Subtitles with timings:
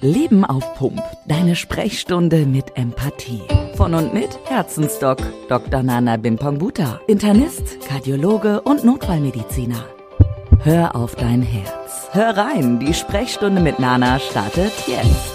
[0.00, 1.02] Leben auf Pump.
[1.26, 3.42] Deine Sprechstunde mit Empathie.
[3.74, 5.82] Von und mit Herzensdoc Dr.
[5.82, 7.00] Nana Bimpangbuta.
[7.08, 9.84] Internist, Kardiologe und Notfallmediziner.
[10.60, 12.08] Hör auf dein Herz.
[12.12, 15.32] Hör rein, die Sprechstunde mit Nana startet jetzt.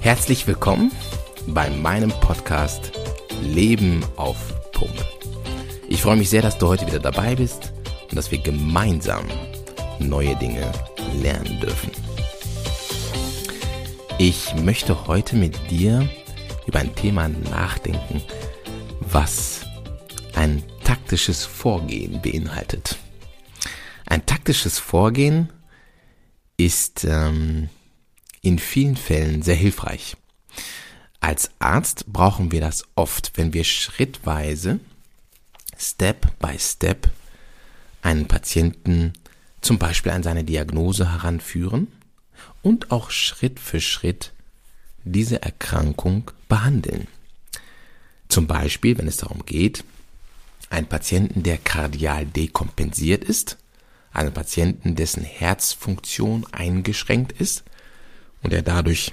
[0.00, 0.90] Herzlich willkommen
[1.46, 2.90] bei meinem Podcast
[3.40, 4.36] Leben auf
[4.72, 5.04] Pump.
[5.88, 7.72] Ich freue mich sehr, dass du heute wieder dabei bist
[8.10, 9.26] und dass wir gemeinsam
[10.00, 10.72] neue Dinge
[11.22, 11.92] lernen dürfen.
[14.18, 16.08] Ich möchte heute mit dir
[16.68, 18.22] über ein Thema nachdenken,
[19.00, 19.66] was
[20.34, 22.96] ein taktisches Vorgehen beinhaltet.
[24.06, 25.52] Ein taktisches Vorgehen
[26.56, 27.68] ist ähm,
[28.40, 30.16] in vielen Fällen sehr hilfreich.
[31.18, 34.78] Als Arzt brauchen wir das oft, wenn wir schrittweise,
[35.76, 37.10] Step by Step,
[38.02, 39.12] einen Patienten
[39.60, 41.88] zum Beispiel an seine Diagnose heranführen
[42.64, 44.32] und auch Schritt für Schritt
[45.04, 47.06] diese Erkrankung behandeln.
[48.28, 49.84] Zum Beispiel, wenn es darum geht,
[50.70, 53.58] einen Patienten, der kardial dekompensiert ist,
[54.12, 57.64] einen Patienten, dessen Herzfunktion eingeschränkt ist
[58.42, 59.12] und er dadurch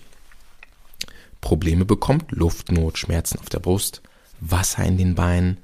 [1.42, 4.02] Probleme bekommt, Luftnot, Schmerzen auf der Brust,
[4.40, 5.58] Wasser in den Beinen.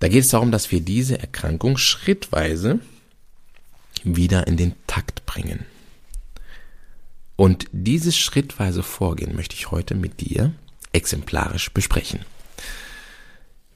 [0.00, 2.80] Da geht es darum, dass wir diese Erkrankung schrittweise
[4.02, 5.64] wieder in den Takt bringen.
[7.36, 10.52] Und dieses schrittweise Vorgehen möchte ich heute mit dir
[10.92, 12.20] exemplarisch besprechen.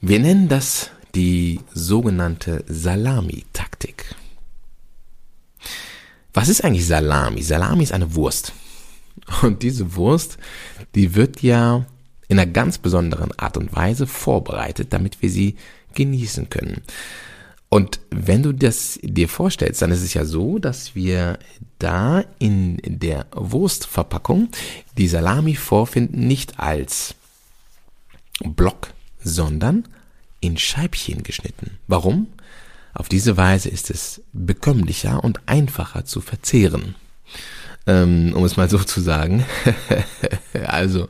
[0.01, 4.15] Wir nennen das die sogenannte Salami-Taktik.
[6.33, 7.41] Was ist eigentlich Salami?
[7.41, 8.53] Salami ist eine Wurst.
[9.41, 10.37] Und diese Wurst,
[10.95, 11.85] die wird ja
[12.27, 15.55] in einer ganz besonderen Art und Weise vorbereitet, damit wir sie
[15.95, 16.83] genießen können.
[17.69, 21.37] Und wenn du das dir vorstellst, dann ist es ja so, dass wir
[21.77, 24.49] da in der Wurstverpackung
[24.97, 27.13] die Salami vorfinden, nicht als
[28.43, 29.87] Block, sondern
[30.39, 31.77] in Scheibchen geschnitten.
[31.87, 32.27] Warum?
[32.95, 36.95] Auf diese Weise ist es bekömmlicher und einfacher zu verzehren
[37.89, 39.43] ähm, um es mal so zu sagen.
[40.67, 41.07] also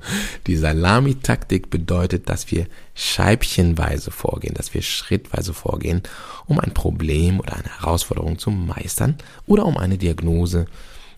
[0.48, 6.04] die Salami-Taktik bedeutet, dass wir scheibchenweise vorgehen, dass wir schrittweise vorgehen,
[6.46, 10.68] um ein Problem oder eine Herausforderung zu meistern oder um eine Diagnose,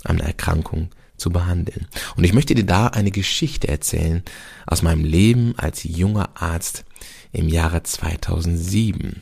[0.04, 1.88] eine Erkrankung zu behandeln.
[2.16, 4.24] Und ich möchte dir da eine Geschichte erzählen
[4.66, 6.86] aus meinem Leben als junger Arzt
[7.32, 9.22] im Jahre 2007.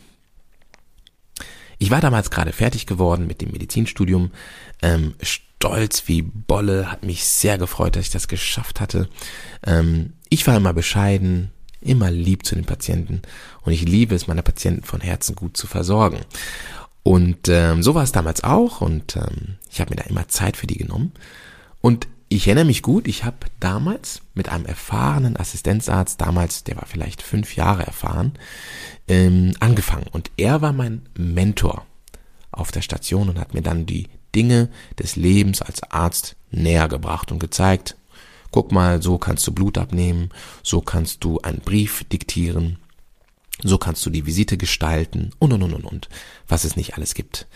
[1.79, 4.31] Ich war damals gerade fertig geworden mit dem Medizinstudium,
[4.81, 5.15] ähm,
[5.59, 9.09] stolz wie Bolle, hat mich sehr gefreut, dass ich das geschafft hatte.
[9.65, 13.21] Ähm, ich war immer bescheiden, immer lieb zu den Patienten
[13.61, 16.19] und ich liebe es, meine Patienten von Herzen gut zu versorgen.
[17.03, 20.55] Und ähm, so war es damals auch und ähm, ich habe mir da immer Zeit
[20.55, 21.11] für die genommen.
[21.81, 26.85] Und ich erinnere mich gut, ich habe damals mit einem erfahrenen Assistenzarzt, damals, der war
[26.85, 28.33] vielleicht fünf Jahre erfahren,
[29.09, 30.07] ähm, angefangen.
[30.09, 31.85] Und er war mein Mentor
[32.49, 37.31] auf der Station und hat mir dann die Dinge des Lebens als Arzt näher gebracht
[37.31, 37.95] und gezeigt,
[38.51, 40.29] guck mal, so kannst du Blut abnehmen,
[40.63, 42.79] so kannst du einen Brief diktieren,
[43.63, 46.09] so kannst du die Visite gestalten und und und und und,
[46.47, 47.47] was es nicht alles gibt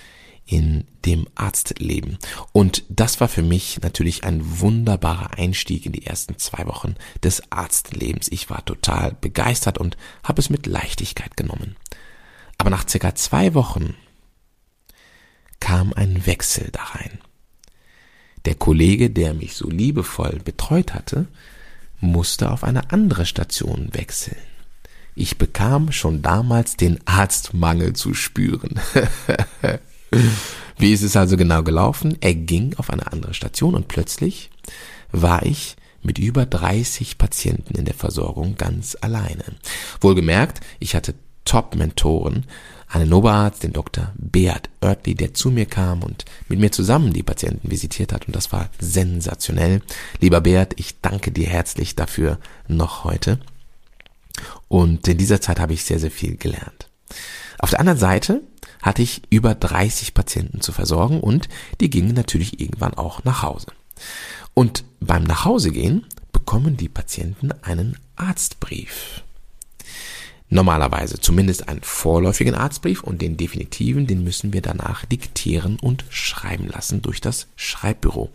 [0.45, 2.17] in dem Arztleben.
[2.51, 7.51] Und das war für mich natürlich ein wunderbarer Einstieg in die ersten zwei Wochen des
[7.51, 8.27] Arztlebens.
[8.29, 11.77] Ich war total begeistert und habe es mit Leichtigkeit genommen.
[12.57, 13.95] Aber nach circa zwei Wochen
[15.63, 17.19] kam ein Wechsel da rein.
[18.43, 21.27] Der Kollege, der mich so liebevoll betreut hatte,
[22.01, 24.41] musste auf eine andere Station wechseln.
[25.15, 28.77] Ich bekam schon damals den Arztmangel zu spüren.
[30.77, 32.17] Wie ist es also genau gelaufen?
[32.19, 34.51] Er ging auf eine andere Station und plötzlich
[35.13, 39.45] war ich mit über 30 Patienten in der Versorgung ganz alleine.
[40.01, 41.15] Wohlgemerkt, ich hatte
[41.45, 42.47] Top-Mentoren,
[42.93, 44.11] einen Oberarzt, den Dr.
[44.15, 48.35] Beat Oertli, der zu mir kam und mit mir zusammen die Patienten visitiert hat und
[48.35, 49.81] das war sensationell.
[50.19, 53.39] Lieber Beat, ich danke dir herzlich dafür noch heute.
[54.67, 56.89] Und in dieser Zeit habe ich sehr, sehr viel gelernt.
[57.57, 58.41] Auf der anderen Seite
[58.81, 61.49] hatte ich über 30 Patienten zu versorgen und
[61.81, 63.67] die gingen natürlich irgendwann auch nach Hause.
[64.53, 69.23] Und beim Nachhausegehen bekommen die Patienten einen Arztbrief.
[70.53, 76.67] Normalerweise zumindest einen vorläufigen Arztbrief und den definitiven, den müssen wir danach diktieren und schreiben
[76.67, 78.29] lassen durch das Schreibbüro.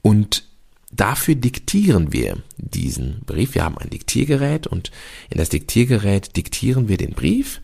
[0.00, 0.44] Und
[0.92, 3.54] dafür diktieren wir diesen Brief.
[3.54, 4.92] Wir haben ein Diktiergerät und
[5.28, 7.60] in das Diktiergerät diktieren wir den Brief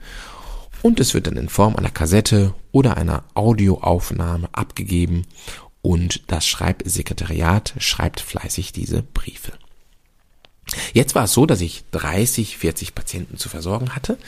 [0.82, 5.24] und es wird dann in Form einer Kassette oder einer Audioaufnahme abgegeben
[5.80, 9.52] und das Schreibsekretariat schreibt fleißig diese Briefe.
[10.92, 14.18] Jetzt war es so, dass ich 30, 40 Patienten zu versorgen hatte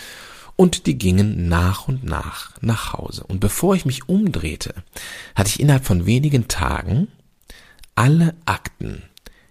[0.56, 3.24] und die gingen nach und nach nach Hause.
[3.24, 4.74] Und bevor ich mich umdrehte,
[5.34, 7.08] hatte ich innerhalb von wenigen Tagen
[7.94, 9.02] alle Akten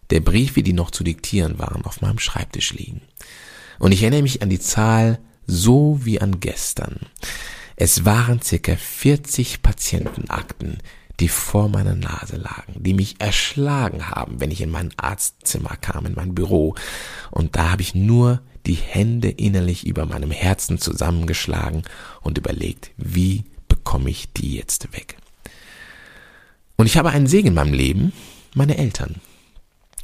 [0.10, 3.02] der Briefe, die noch zu diktieren waren, auf meinem Schreibtisch liegen.
[3.78, 7.00] Und ich erinnere mich an die Zahl so wie an gestern.
[7.76, 10.80] Es waren circa 40 Patientenakten,
[11.20, 16.06] die vor meiner Nase lagen, die mich erschlagen haben, wenn ich in mein Arztzimmer kam,
[16.06, 16.76] in mein Büro.
[17.32, 21.84] Und da habe ich nur die Hände innerlich über meinem Herzen zusammengeschlagen
[22.22, 25.18] und überlegt, wie bekomme ich die jetzt weg.
[26.78, 28.14] Und ich habe einen Segen in meinem Leben,
[28.54, 29.16] meine Eltern.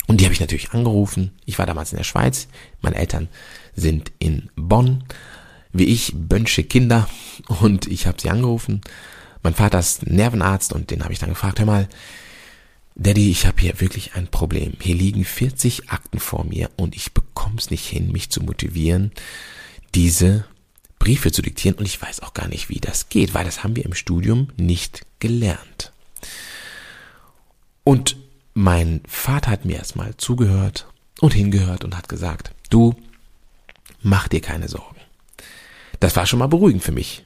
[0.08, 1.32] Und die habe ich natürlich angerufen.
[1.46, 2.48] Ich war damals in der Schweiz.
[2.82, 3.30] Meine Eltern
[3.76, 5.04] sind in Bonn.
[5.72, 7.10] Wie ich, Bönsche Kinder.
[7.48, 8.82] Und ich habe sie angerufen
[9.45, 11.88] mein Vater ist Nervenarzt und den habe ich dann gefragt, hör mal,
[12.95, 14.74] Daddy, ich habe hier wirklich ein Problem.
[14.81, 19.12] Hier liegen 40 Akten vor mir und ich bekomme es nicht hin, mich zu motivieren,
[19.94, 20.45] diese
[20.97, 23.75] Briefe zu diktieren und ich weiß auch gar nicht, wie das geht, weil das haben
[23.75, 25.92] wir im Studium nicht gelernt.
[27.83, 28.18] Und
[28.56, 30.88] mein Vater hat mir erstmal zugehört
[31.21, 32.95] und hingehört und hat gesagt, du,
[34.01, 34.95] mach dir keine Sorgen.
[36.00, 37.25] Das war schon mal beruhigend für mich.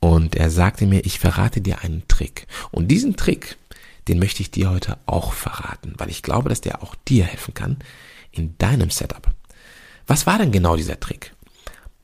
[0.00, 2.46] Und er sagte mir, ich verrate dir einen Trick.
[2.70, 3.58] Und diesen Trick,
[4.08, 7.54] den möchte ich dir heute auch verraten, weil ich glaube, dass der auch dir helfen
[7.54, 7.76] kann
[8.32, 9.30] in deinem Setup.
[10.06, 11.34] Was war denn genau dieser Trick?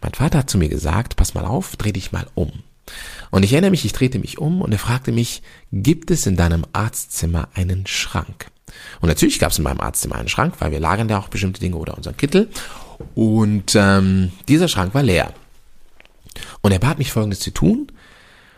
[0.03, 2.53] Mein Vater hat zu mir gesagt, pass mal auf, dreh dich mal um.
[3.31, 5.43] Und ich erinnere mich, ich drehte mich um und er fragte mich,
[5.73, 8.47] gibt es in deinem Arztzimmer einen Schrank?
[9.01, 11.61] Und natürlich gab es in meinem Arztzimmer einen Schrank, weil wir lagern ja auch bestimmte
[11.61, 12.49] Dinge oder unseren Kittel.
[13.15, 15.33] Und ähm, dieser Schrank war leer.
[16.61, 17.93] Und er bat mich Folgendes zu tun.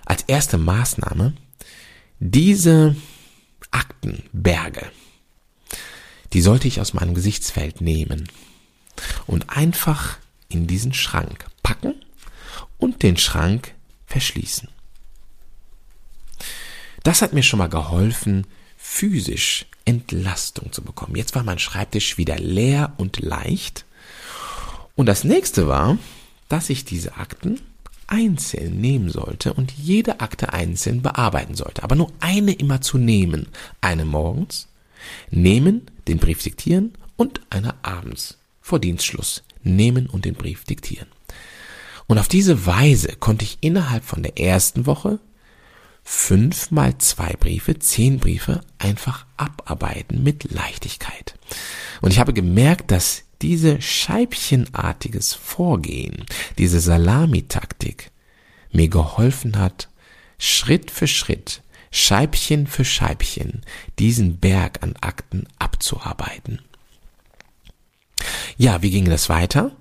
[0.04, 1.34] Als erste Maßnahme,
[2.18, 2.96] diese
[3.70, 4.90] Aktenberge,
[6.32, 8.28] die sollte ich aus meinem Gesichtsfeld nehmen
[9.26, 11.94] und einfach in diesen Schrank packen
[12.78, 13.74] und den Schrank
[14.06, 14.68] verschließen.
[17.02, 18.46] Das hat mir schon mal geholfen,
[18.76, 21.16] physisch Entlastung zu bekommen.
[21.16, 23.84] Jetzt war mein Schreibtisch wieder leer und leicht.
[24.94, 25.98] Und das nächste war,
[26.48, 27.60] dass ich diese Akten
[28.08, 31.84] einzeln nehmen sollte und jede Akte einzeln bearbeiten sollte.
[31.84, 33.46] Aber nur eine immer zu nehmen.
[33.80, 34.68] Eine morgens,
[35.30, 41.08] nehmen, den Brief diktieren und eine abends vor Dienstschluss nehmen und den Brief diktieren.
[42.06, 45.20] Und auf diese Weise konnte ich innerhalb von der ersten Woche
[46.02, 51.34] fünf mal zwei Briefe, zehn Briefe einfach abarbeiten mit Leichtigkeit.
[52.00, 56.24] Und ich habe gemerkt, dass diese scheibchenartiges Vorgehen,
[56.58, 58.10] diese Salamitaktik
[58.72, 59.88] mir geholfen hat,
[60.38, 63.62] Schritt für Schritt, Scheibchen für Scheibchen
[63.98, 66.60] diesen Berg an Akten abzuarbeiten.
[68.56, 69.72] Ja, wie ging das weiter?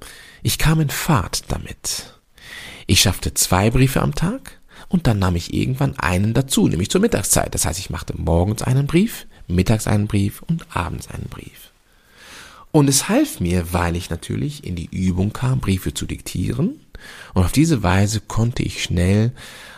[0.44, 2.14] Ich kam in Fahrt damit.
[2.86, 7.02] Ich schaffte zwei Briefe am Tag und dann nahm ich irgendwann einen dazu, nämlich zur
[7.02, 7.54] Mittagszeit.
[7.54, 11.72] Das heißt, ich machte morgens einen Brief, mittags einen Brief und abends einen Brief.
[12.78, 16.80] Und es half mir, weil ich natürlich in die Übung kam, Briefe zu diktieren.
[17.34, 19.32] Und auf diese Weise konnte ich schnell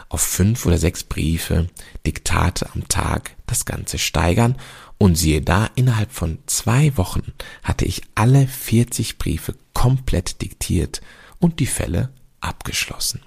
[0.09, 1.69] auf fünf oder sechs Briefe,
[2.05, 4.57] Diktate am Tag das Ganze steigern.
[4.97, 7.31] Und siehe da, innerhalb von zwei Wochen
[7.63, 10.99] hatte ich alle 40 Briefe komplett diktiert
[11.39, 12.09] und die Fälle
[12.41, 13.21] abgeschlossen.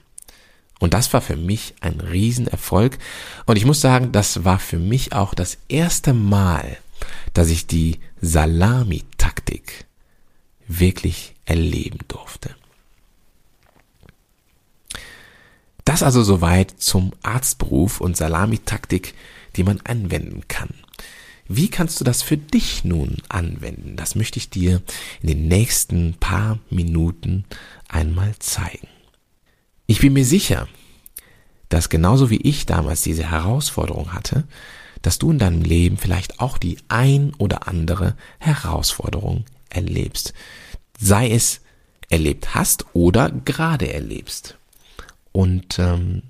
[0.80, 2.98] Und das war für mich ein Riesenerfolg.
[3.46, 6.76] Und ich muss sagen, das war für mich auch das erste Mal,
[7.34, 9.86] dass ich die Salamitaktik
[10.68, 12.54] wirklich erleben durfte.
[15.84, 19.14] Das also soweit zum Arztberuf und Salamitaktik,
[19.56, 20.70] die man anwenden kann.
[21.48, 23.96] Wie kannst du das für dich nun anwenden?
[23.96, 24.80] Das möchte ich dir
[25.20, 27.44] in den nächsten paar Minuten
[27.88, 28.88] einmal zeigen.
[29.86, 30.68] Ich bin mir sicher,
[31.68, 34.44] dass genauso wie ich damals diese Herausforderung hatte,
[35.02, 40.32] dass du in deinem Leben vielleicht auch die ein oder andere Herausforderung erlebst.
[40.98, 41.60] Sei es
[42.08, 44.56] erlebt hast oder gerade erlebst.
[45.32, 46.22] Und ähm,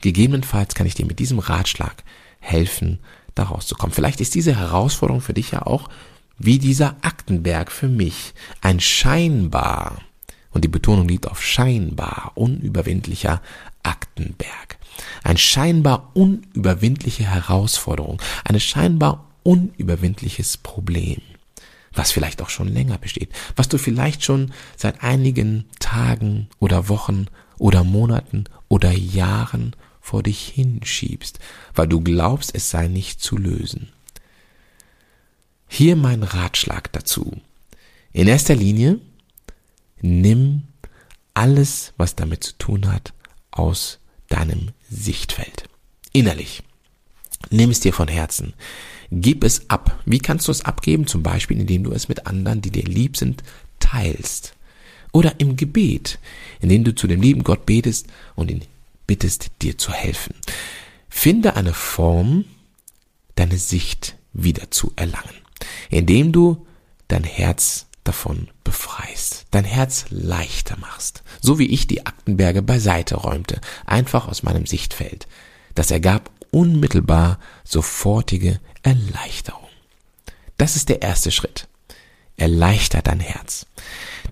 [0.00, 2.04] gegebenenfalls kann ich dir mit diesem Ratschlag
[2.40, 3.00] helfen,
[3.34, 3.94] da rauszukommen.
[3.94, 5.88] Vielleicht ist diese Herausforderung für dich ja auch
[6.38, 10.00] wie dieser Aktenberg für mich ein scheinbar,
[10.50, 13.42] und die Betonung liegt auf scheinbar, unüberwindlicher
[13.82, 14.73] Aktenberg.
[15.24, 21.22] Ein scheinbar unüberwindliche Herausforderung, eine scheinbar unüberwindliches Problem,
[21.94, 27.26] was vielleicht auch schon länger besteht, was du vielleicht schon seit einigen Tagen oder Wochen
[27.58, 31.38] oder Monaten oder Jahren vor dich hinschiebst,
[31.74, 33.88] weil du glaubst, es sei nicht zu lösen.
[35.66, 37.40] Hier mein Ratschlag dazu.
[38.12, 39.00] In erster Linie,
[40.02, 40.64] nimm
[41.32, 43.14] alles, was damit zu tun hat,
[43.50, 45.64] aus deinem Sichtfeld.
[46.12, 46.62] Innerlich.
[47.50, 48.54] Nimm es dir von Herzen.
[49.10, 50.00] Gib es ab.
[50.06, 51.06] Wie kannst du es abgeben?
[51.06, 53.42] Zum Beispiel, indem du es mit anderen, die dir lieb sind,
[53.80, 54.54] teilst.
[55.12, 56.18] Oder im Gebet,
[56.60, 58.62] indem du zu dem lieben Gott betest und ihn
[59.06, 60.34] bittest, dir zu helfen.
[61.08, 62.44] Finde eine Form,
[63.36, 65.36] deine Sicht wieder zu erlangen,
[65.90, 66.66] indem du
[67.08, 73.60] dein Herz davon befreist, dein Herz leichter machst, so wie ich die Aktenberge beiseite räumte,
[73.86, 75.26] einfach aus meinem Sichtfeld.
[75.74, 79.68] Das ergab unmittelbar sofortige Erleichterung.
[80.56, 81.66] Das ist der erste Schritt.
[82.36, 83.66] Erleichter dein Herz.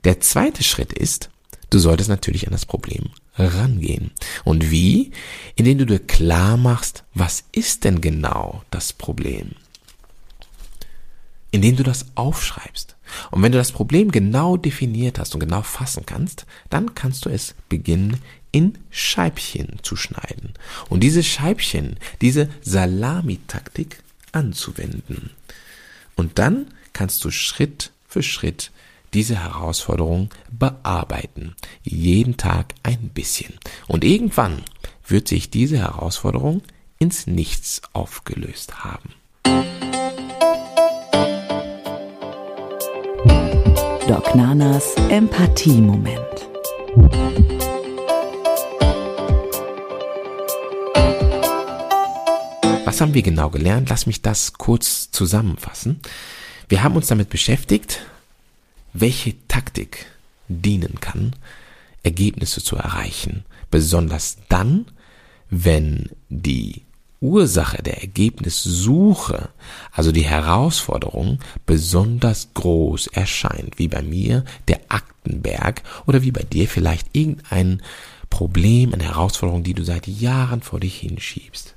[0.05, 1.31] Der zweite Schritt ist,
[1.71, 4.12] du solltest natürlich an das Problem rangehen.
[4.45, 5.12] Und wie?
[5.57, 9.52] Indem du dir klar machst, was ist denn genau das Problem?
[11.50, 12.97] Indem du das aufschreibst.
[13.31, 17.31] Und wenn du das Problem genau definiert hast und genau fassen kannst, dann kannst du
[17.31, 18.19] es beginnen
[18.52, 20.52] in Scheibchen zu schneiden.
[20.88, 24.02] Und diese Scheibchen, diese Salamitaktik
[24.33, 25.31] anzuwenden.
[26.16, 28.71] Und dann kannst du Schritt für Schritt
[29.14, 31.54] diese Herausforderung bearbeiten.
[31.83, 33.54] Jeden Tag ein bisschen.
[33.87, 34.62] Und irgendwann
[35.07, 36.62] wird sich diese Herausforderung
[36.99, 39.14] ins Nichts aufgelöst haben.
[44.09, 46.18] Doc Nanas Empathie-Moment.
[52.85, 53.90] Was haben wir genau gelernt?
[53.90, 56.00] Lass mich das kurz zusammenfassen.
[56.68, 58.00] Wir haben uns damit beschäftigt,
[58.92, 60.06] welche Taktik
[60.49, 61.37] dienen kann,
[62.02, 63.44] Ergebnisse zu erreichen.
[63.71, 64.87] Besonders dann,
[65.49, 66.82] wenn die
[67.23, 69.49] Ursache der Ergebnissuche,
[69.93, 76.69] also die Herausforderung, besonders groß erscheint, wie bei mir der Aktenberg oder wie bei dir
[76.69, 77.81] vielleicht irgendein
[78.29, 81.75] Problem, eine Herausforderung, die du seit Jahren vor dich hinschiebst.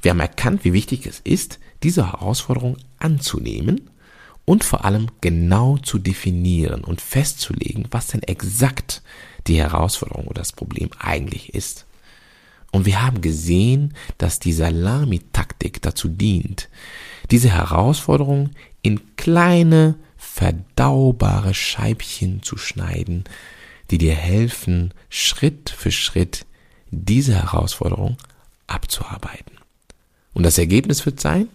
[0.00, 3.90] Wir haben erkannt, wie wichtig es ist, diese Herausforderung anzunehmen
[4.44, 9.02] und vor allem genau zu definieren und festzulegen, was denn exakt
[9.46, 11.84] die Herausforderung oder das Problem eigentlich ist.
[12.70, 16.68] Und wir haben gesehen, dass die Salami-Taktik dazu dient,
[17.30, 18.50] diese Herausforderung
[18.82, 23.24] in kleine, verdaubare Scheibchen zu schneiden,
[23.90, 26.44] die dir helfen, Schritt für Schritt
[26.90, 28.16] diese Herausforderung
[28.66, 29.58] abzuarbeiten.
[30.34, 31.48] Und das Ergebnis wird sein,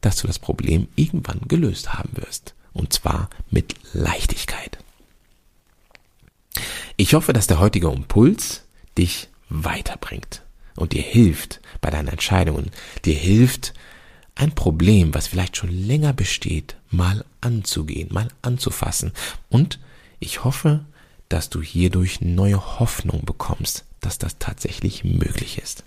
[0.00, 2.54] dass du das Problem irgendwann gelöst haben wirst.
[2.72, 4.78] Und zwar mit Leichtigkeit.
[6.96, 8.64] Ich hoffe, dass der heutige Impuls
[8.96, 10.42] dich weiterbringt
[10.76, 12.70] und dir hilft bei deinen Entscheidungen,
[13.04, 13.74] dir hilft,
[14.34, 19.12] ein Problem, was vielleicht schon länger besteht, mal anzugehen, mal anzufassen.
[19.50, 19.78] Und
[20.20, 20.86] ich hoffe,
[21.28, 25.84] dass du hierdurch neue Hoffnung bekommst, dass das tatsächlich möglich ist.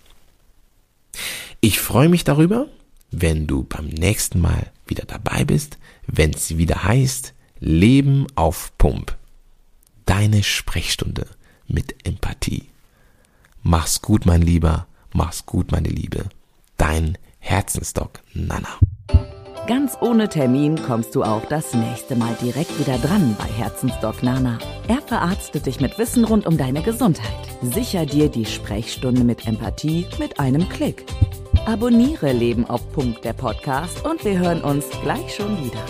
[1.60, 2.68] Ich freue mich darüber,
[3.12, 9.18] wenn du beim nächsten Mal wieder dabei bist, wenn es wieder heißt Leben auf Pump.
[10.06, 11.28] Deine Sprechstunde
[11.68, 12.68] mit Empathie.
[13.68, 14.86] Mach's gut, mein Lieber.
[15.12, 16.26] Mach's gut, meine Liebe.
[16.78, 18.68] Dein Herzensdoc Nana.
[19.66, 24.60] Ganz ohne Termin kommst du auch das nächste Mal direkt wieder dran bei Herzensdoc Nana.
[24.88, 27.26] Er verarztet dich mit Wissen rund um deine Gesundheit.
[27.64, 31.04] Sicher dir die Sprechstunde mit Empathie mit einem Klick.
[31.66, 35.84] Abonniere Leben auf Punkt der Podcast und wir hören uns gleich schon wieder.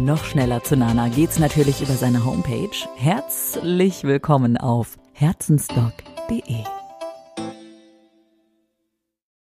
[0.00, 2.76] Noch schneller zu Nana geht's natürlich über seine Homepage.
[2.96, 6.81] Herzlich willkommen auf herzensdoc.de.